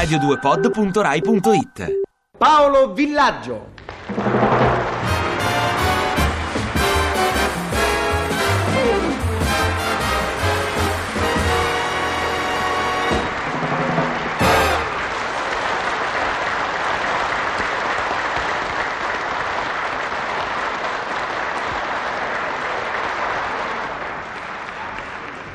radio2pod.rai.it 0.00 2.00
Paolo 2.38 2.94
Villaggio. 2.94 3.68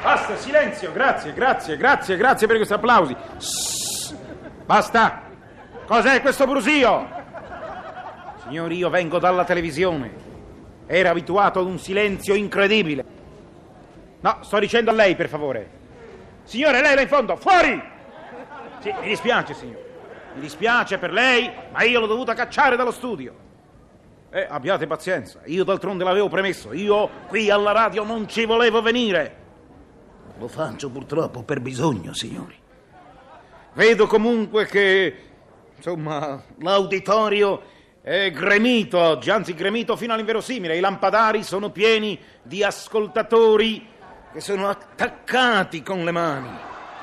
Basta, 0.00 0.36
silenzio, 0.36 0.92
grazie, 0.92 1.32
grazie, 1.32 1.76
grazie, 1.76 2.16
grazie 2.16 2.46
per 2.46 2.56
questi 2.56 2.74
applausi. 2.74 3.16
Basta. 4.68 5.22
Cos'è 5.86 6.20
questo 6.20 6.46
brusio? 6.46 7.08
Signori, 8.42 8.76
io 8.76 8.90
vengo 8.90 9.18
dalla 9.18 9.44
televisione. 9.44 10.12
Era 10.84 11.08
abituato 11.08 11.60
ad 11.60 11.64
un 11.64 11.78
silenzio 11.78 12.34
incredibile. 12.34 13.02
No, 14.20 14.38
sto 14.42 14.58
dicendo 14.58 14.90
a 14.90 14.92
lei, 14.92 15.16
per 15.16 15.30
favore. 15.30 15.70
Signore, 16.42 16.82
lei 16.82 16.94
là 16.96 17.00
in 17.00 17.08
fondo, 17.08 17.36
fuori! 17.36 17.82
Sì, 18.80 18.92
mi 19.00 19.08
dispiace, 19.08 19.54
signore. 19.54 19.86
Mi 20.34 20.42
dispiace 20.42 20.98
per 20.98 21.12
lei, 21.12 21.50
ma 21.72 21.82
io 21.84 22.00
l'ho 22.00 22.06
dovuta 22.06 22.34
cacciare 22.34 22.76
dallo 22.76 22.90
studio. 22.90 23.34
Eh, 24.28 24.46
abbiate 24.50 24.86
pazienza, 24.86 25.40
io 25.46 25.64
d'altronde 25.64 26.04
l'avevo 26.04 26.28
premesso. 26.28 26.74
Io 26.74 27.08
qui 27.28 27.48
alla 27.48 27.72
radio 27.72 28.04
non 28.04 28.28
ci 28.28 28.44
volevo 28.44 28.82
venire. 28.82 29.36
Lo 30.38 30.46
faccio 30.46 30.90
purtroppo 30.90 31.42
per 31.42 31.60
bisogno, 31.60 32.12
signori. 32.12 32.66
Vedo 33.78 34.08
comunque 34.08 34.66
che, 34.66 35.14
insomma, 35.76 36.42
l'auditorio 36.58 37.62
è 38.02 38.28
gremito 38.32 38.98
oggi, 38.98 39.30
anzi 39.30 39.54
gremito 39.54 39.94
fino 39.94 40.12
all'inverosimile. 40.14 40.76
I 40.76 40.80
lampadari 40.80 41.44
sono 41.44 41.70
pieni 41.70 42.18
di 42.42 42.64
ascoltatori 42.64 43.86
che 44.32 44.40
sono 44.40 44.68
attaccati 44.68 45.84
con 45.84 46.02
le 46.02 46.10
mani. 46.10 46.48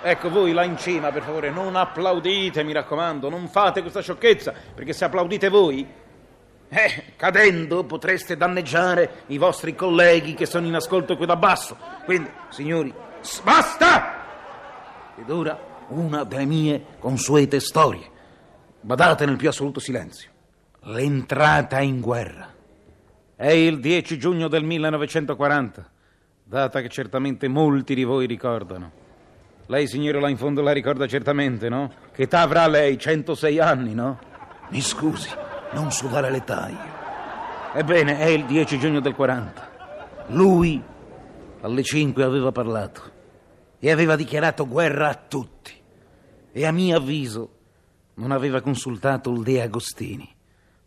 Ecco, 0.03 0.29
voi 0.29 0.51
là 0.51 0.65
in 0.65 0.75
cima, 0.75 1.13
per 1.13 1.23
favore, 1.23 1.49
non 1.49 1.77
applaudite, 1.77 2.61
mi 2.65 2.73
raccomando, 2.73 3.29
non 3.29 3.47
fate 3.47 3.79
questa 3.79 4.01
sciocchezza, 4.01 4.53
perché 4.75 4.91
se 4.91 5.05
applaudite 5.05 5.47
voi, 5.47 5.87
eh, 6.67 7.03
cadendo 7.15 7.85
potreste 7.85 8.35
danneggiare 8.35 9.23
i 9.27 9.37
vostri 9.37 9.75
colleghi 9.75 10.33
che 10.33 10.45
sono 10.45 10.67
in 10.67 10.75
ascolto 10.75 11.15
qui 11.15 11.25
da 11.25 11.37
basso. 11.37 11.77
Quindi, 12.03 12.29
signori, 12.49 12.93
basta! 13.43 14.23
Ed 15.17 15.29
ora 15.29 15.73
una 15.89 16.23
delle 16.23 16.45
mie 16.45 16.86
consuete 17.00 17.59
storie. 17.59 18.09
Badate 18.81 19.25
nel 19.25 19.36
più 19.36 19.50
assoluto 19.50 19.80
silenzio. 19.80 20.30
L'entrata 20.81 21.81
in 21.81 22.00
guerra. 22.00 22.53
È 23.36 23.50
il 23.50 23.80
10 23.80 24.17
giugno 24.17 24.47
del 24.47 24.63
1940, 24.63 25.89
data 26.44 26.81
che 26.81 26.89
certamente 26.89 27.47
molti 27.47 27.95
di 27.95 28.03
voi 28.03 28.28
ricordano. 28.28 28.91
Lei, 29.67 29.88
signore, 29.88 30.19
là 30.19 30.30
in 30.30 30.38
fondo 30.38 30.61
la 30.61 30.72
ricorda 30.72 31.08
certamente, 31.08 31.67
no? 31.67 31.91
Che 32.11 32.23
età 32.23 32.41
avrà 32.41 32.67
lei? 32.67 32.97
106 33.00 33.59
anni, 33.59 33.95
no? 33.95 34.19
Mi 34.69 34.81
scusi, 34.81 35.30
non 35.72 35.91
so 35.91 36.08
dare 36.08 36.30
l'età 36.30 36.69
io. 36.69 36.94
Ebbene, 37.73 38.19
è 38.19 38.28
il 38.28 38.45
10 38.45 38.78
giugno 38.78 39.00
del 39.00 39.16
40. 39.16 39.72
Lui 40.28 40.81
alle 41.61 41.83
5 41.83 42.23
aveva 42.23 42.52
parlato 42.52 43.13
e 43.79 43.91
aveva 43.91 44.15
dichiarato 44.15 44.67
guerra 44.67 45.09
a 45.09 45.15
tutti. 45.15 45.73
E 46.51 46.65
a 46.65 46.71
mio 46.71 46.97
avviso 46.97 47.49
non 48.15 48.31
aveva 48.31 48.61
consultato 48.61 49.31
il 49.31 49.44
De 49.44 49.61
Agostini. 49.61 50.33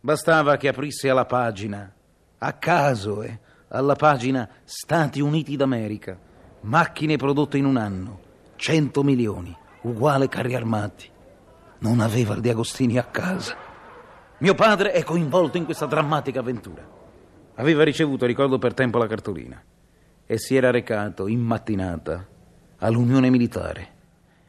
Bastava 0.00 0.56
che 0.56 0.68
aprisse 0.68 1.10
alla 1.10 1.26
pagina, 1.26 1.92
a 2.38 2.52
caso, 2.54 3.22
eh, 3.22 3.38
alla 3.68 3.96
pagina 3.96 4.48
Stati 4.64 5.20
Uniti 5.20 5.56
d'America, 5.56 6.18
macchine 6.60 7.16
prodotte 7.16 7.58
in 7.58 7.64
un 7.64 7.76
anno, 7.76 8.20
100 8.56 9.02
milioni, 9.02 9.54
uguale 9.82 10.28
carri 10.28 10.54
armati. 10.54 11.10
Non 11.80 12.00
aveva 12.00 12.34
il 12.34 12.40
De 12.40 12.50
Agostini 12.50 12.98
a 12.98 13.04
casa. 13.04 13.56
Mio 14.38 14.54
padre 14.54 14.92
è 14.92 15.02
coinvolto 15.02 15.56
in 15.56 15.64
questa 15.64 15.86
drammatica 15.86 16.40
avventura. 16.40 16.86
Aveva 17.56 17.82
ricevuto, 17.82 18.24
ricordo 18.24 18.58
per 18.58 18.72
tempo, 18.72 18.98
la 18.98 19.06
cartolina 19.06 19.62
e 20.30 20.38
si 20.38 20.54
era 20.54 20.70
recato 20.70 21.26
in 21.26 21.40
mattinata 21.40 22.26
all'Unione 22.78 23.30
Militare 23.30 23.96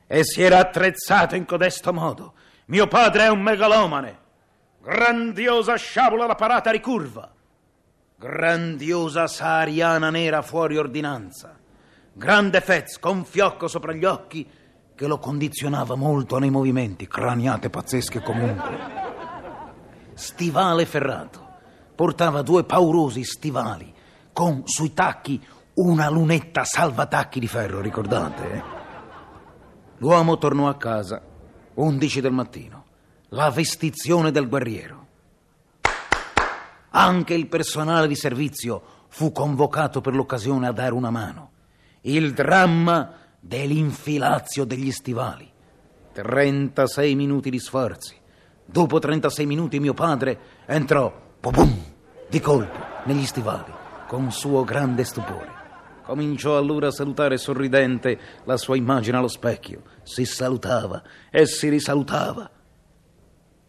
e 0.07 0.23
si 0.23 0.41
era 0.41 0.57
attrezzato 0.57 1.35
in 1.35 1.45
codesto 1.45 1.93
modo. 1.93 2.33
Mio 2.65 2.87
padre 2.87 3.25
è 3.25 3.29
un 3.29 3.41
megalomane. 3.41 4.17
Grandiosa 4.81 5.75
sciabola 5.75 6.25
da 6.25 6.35
parata 6.35 6.71
ricurva. 6.71 7.31
Grandiosa 8.15 9.27
sahariana 9.27 10.09
nera 10.09 10.41
fuori 10.41 10.77
ordinanza. 10.77 11.57
Grande 12.11 12.59
fez 12.61 12.97
con 12.99 13.23
fiocco 13.23 13.67
sopra 13.67 13.93
gli 13.93 14.03
occhi 14.03 14.49
che 14.95 15.07
lo 15.07 15.19
condizionava 15.19 15.95
molto 15.95 16.39
nei 16.39 16.49
movimenti, 16.49 17.07
craniate 17.07 17.69
pazzesche 17.69 18.21
comunque. 18.21 18.77
Stivale 20.15 20.85
ferrato. 20.85 21.47
Portava 21.95 22.41
due 22.41 22.63
paurosi 22.63 23.23
stivali 23.23 23.93
con 24.33 24.63
sui 24.65 24.93
tacchi 24.93 25.41
una 25.81 26.09
lunetta 26.09 26.65
salvatacchi 26.65 27.39
di 27.39 27.47
ferro, 27.47 27.79
ricordate? 27.79 28.63
L'uomo 29.97 30.37
tornò 30.37 30.67
a 30.67 30.75
casa, 30.75 31.21
11 31.75 32.21
del 32.21 32.33
mattino. 32.33 32.85
La 33.29 33.49
vestizione 33.49 34.31
del 34.31 34.49
guerriero. 34.49 35.07
Anche 36.89 37.33
il 37.33 37.47
personale 37.47 38.07
di 38.07 38.15
servizio 38.15 38.81
fu 39.07 39.31
convocato 39.31 40.01
per 40.01 40.15
l'occasione 40.15 40.67
a 40.67 40.73
dare 40.73 40.93
una 40.93 41.11
mano. 41.11 41.51
Il 42.01 42.33
dramma 42.33 43.13
dell'infilazio 43.39 44.65
degli 44.65 44.91
stivali. 44.91 45.49
36 46.11 47.15
minuti 47.15 47.49
di 47.49 47.59
sforzi. 47.59 48.17
Dopo 48.65 48.99
36 48.99 49.45
minuti 49.45 49.79
mio 49.79 49.93
padre 49.93 50.39
entrò, 50.65 51.13
pum, 51.39 51.83
di 52.27 52.39
colpo, 52.41 52.79
negli 53.05 53.25
stivali, 53.25 53.71
con 54.07 54.29
suo 54.31 54.63
grande 54.65 55.05
stupore. 55.05 55.58
Cominciò 56.09 56.57
allora 56.57 56.87
a 56.87 56.91
salutare 56.91 57.37
sorridente 57.37 58.19
la 58.45 58.57
sua 58.57 58.75
immagine 58.75 59.17
allo 59.17 59.27
specchio. 59.27 59.83
Si 60.01 60.25
salutava 60.25 61.03
e 61.29 61.45
si 61.45 61.69
risalutava. 61.69 62.49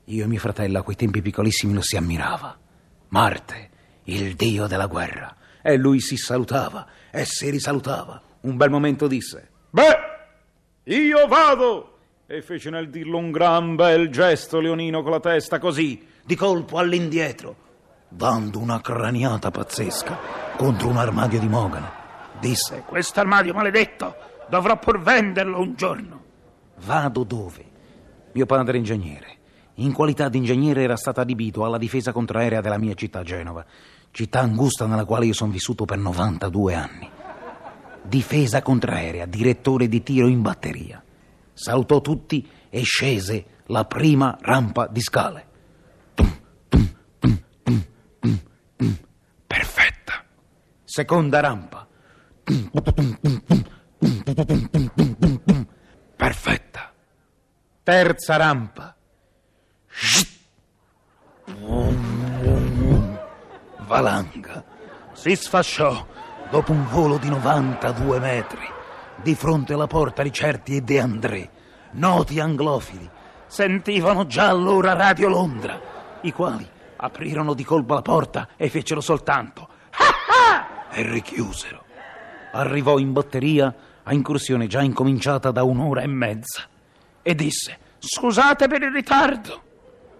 Io 0.06 0.24
e 0.24 0.26
mio 0.26 0.38
fratello 0.38 0.78
a 0.78 0.82
quei 0.82 0.96
tempi 0.96 1.20
piccolissimi 1.20 1.74
lo 1.74 1.82
si 1.82 1.98
ammirava. 1.98 2.58
Marte, 3.08 3.68
il 4.04 4.36
dio 4.36 4.66
della 4.66 4.86
guerra. 4.86 5.36
E 5.60 5.76
lui 5.76 6.00
si 6.00 6.16
salutava 6.16 6.86
e 7.10 7.26
si 7.26 7.50
risalutava. 7.50 8.22
Un 8.40 8.56
bel 8.56 8.70
momento 8.70 9.06
disse: 9.06 9.50
Beh, 9.68 9.98
io 10.84 11.26
vado! 11.26 11.98
E 12.26 12.40
fece 12.40 12.70
nel 12.70 12.88
dirlo 12.88 13.18
un 13.18 13.32
gran 13.32 13.76
bel 13.76 14.08
gesto 14.08 14.60
Leonino 14.60 15.02
con 15.02 15.10
la 15.10 15.20
testa 15.20 15.58
così, 15.58 16.06
di 16.24 16.36
colpo 16.36 16.78
all'indietro, 16.78 17.54
dando 18.08 18.60
una 18.60 18.80
craniata 18.80 19.50
pazzesca 19.50 20.18
contro 20.56 20.88
un 20.88 20.96
armadio 20.96 21.38
di 21.38 21.48
mogano. 21.48 21.99
Disse: 22.40 22.82
Questo 22.86 23.20
armadio 23.20 23.52
maledetto 23.52 24.14
dovrò 24.48 24.78
pur 24.78 25.00
venderlo 25.00 25.60
un 25.60 25.74
giorno. 25.74 26.22
Vado 26.84 27.24
dove? 27.24 27.64
Mio 28.32 28.46
padre 28.46 28.78
ingegnere. 28.78 29.38
In 29.74 29.92
qualità 29.92 30.28
di 30.28 30.38
ingegnere 30.38 30.82
era 30.82 30.96
stato 30.96 31.20
adibito 31.20 31.64
alla 31.64 31.78
difesa 31.78 32.12
contraerea 32.12 32.60
della 32.60 32.78
mia 32.78 32.94
città 32.94 33.22
Genova, 33.22 33.64
città 34.10 34.40
angusta 34.40 34.86
nella 34.86 35.04
quale 35.04 35.26
io 35.26 35.32
sono 35.32 35.52
vissuto 35.52 35.84
per 35.84 35.98
92 35.98 36.74
anni. 36.74 37.10
Difesa 38.02 38.62
contraerea, 38.62 39.26
direttore 39.26 39.88
di 39.88 40.02
tiro 40.02 40.26
in 40.26 40.42
batteria. 40.42 41.02
Salutò 41.52 42.00
tutti 42.00 42.46
e 42.68 42.82
scese 42.82 43.44
la 43.66 43.84
prima 43.84 44.36
rampa 44.40 44.86
di 44.86 45.00
scale. 45.00 45.46
Perfetta. 49.46 50.24
Seconda 50.84 51.40
rampa. 51.40 51.86
Perfetta. 56.16 56.92
Terza 57.82 58.36
rampa. 58.36 58.94
Valanga 63.86 64.64
si 65.12 65.34
sfasciò 65.36 66.06
dopo 66.50 66.72
un 66.72 66.86
volo 66.86 67.18
di 67.18 67.28
92 67.28 68.18
metri 68.20 68.78
di 69.22 69.34
fronte 69.34 69.74
alla 69.74 69.86
porta 69.86 70.22
di 70.22 70.32
certi 70.32 70.76
e 70.76 70.80
De 70.80 71.00
André, 71.00 71.50
noti 71.92 72.40
anglofili. 72.40 73.08
Sentivano 73.46 74.26
già 74.26 74.48
allora 74.48 74.94
Radio 74.94 75.28
Londra, 75.28 75.80
i 76.22 76.32
quali 76.32 76.66
aprirono 76.96 77.52
di 77.54 77.64
colpo 77.64 77.94
la 77.94 78.02
porta 78.02 78.48
e 78.56 78.68
fecero 78.68 79.00
soltanto 79.00 79.68
e 80.92 81.02
richiusero. 81.02 81.84
Arrivò 82.52 82.98
in 82.98 83.12
batteria 83.12 83.74
a 84.02 84.12
incursione 84.12 84.66
già 84.66 84.82
incominciata 84.82 85.50
da 85.50 85.62
un'ora 85.62 86.02
e 86.02 86.06
mezza 86.06 86.64
e 87.22 87.34
disse 87.34 87.78
Scusate 87.98 88.66
per 88.66 88.82
il 88.82 88.92
ritardo. 88.92 89.62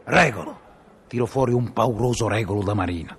Regolo. 0.05 0.59
Tiro 1.07 1.27
fuori 1.27 1.53
un 1.53 1.73
pauroso 1.73 2.29
regolo 2.29 2.63
da 2.63 2.75
marina. 2.75 3.17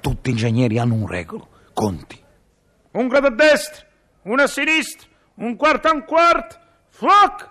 Tutti 0.00 0.30
ingegneri 0.30 0.78
hanno 0.78 0.94
un 0.94 1.06
regolo. 1.06 1.48
Conti. 1.72 2.22
Un 2.92 3.08
grado 3.08 3.26
a 3.26 3.30
destra, 3.30 3.84
uno 4.22 4.42
a 4.42 4.46
sinistra, 4.46 5.08
un 5.34 5.56
quarto 5.56 5.88
a 5.88 5.92
un 5.92 6.04
quarto. 6.04 6.56
Fuoco! 6.88 7.50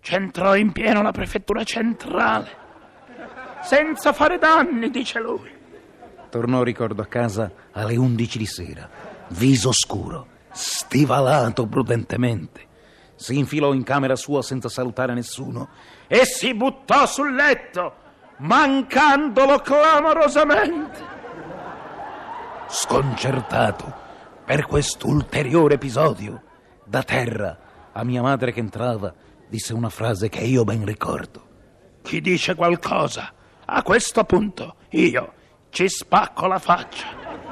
C'entrò 0.00 0.56
in 0.56 0.72
pieno 0.72 1.02
la 1.02 1.12
prefettura 1.12 1.62
centrale. 1.64 2.60
Senza 3.62 4.12
fare 4.12 4.38
danni, 4.38 4.88
dice 4.88 5.20
lui. 5.20 5.50
Tornò, 6.30 6.62
ricordo, 6.62 7.02
a 7.02 7.06
casa 7.06 7.52
alle 7.72 7.96
11 7.96 8.38
di 8.38 8.46
sera. 8.46 8.88
Viso 9.32 9.72
scuro, 9.72 10.26
stivalato 10.52 11.66
prudentemente. 11.66 12.68
Si 13.14 13.38
infilò 13.38 13.72
in 13.72 13.82
camera 13.82 14.14
sua 14.14 14.42
senza 14.42 14.68
salutare 14.68 15.14
nessuno 15.14 15.70
e 16.06 16.24
si 16.26 16.54
buttò 16.54 17.06
sul 17.06 17.34
letto, 17.34 17.94
mancandolo 18.38 19.58
clamorosamente. 19.60 21.00
Sconcertato 22.68 23.94
per 24.44 24.66
quest'ulteriore 24.66 25.74
episodio, 25.74 26.42
da 26.84 27.02
terra 27.02 27.58
a 27.92 28.04
mia 28.04 28.20
madre 28.20 28.52
che 28.52 28.60
entrava 28.60 29.14
disse 29.48 29.72
una 29.72 29.88
frase 29.88 30.28
che 30.28 30.40
io 30.40 30.64
ben 30.64 30.84
ricordo. 30.84 31.48
Chi 32.02 32.20
dice 32.20 32.54
qualcosa, 32.54 33.32
a 33.64 33.82
questo 33.82 34.24
punto 34.24 34.76
io 34.90 35.32
ci 35.70 35.88
spacco 35.88 36.46
la 36.46 36.58
faccia. 36.58 37.51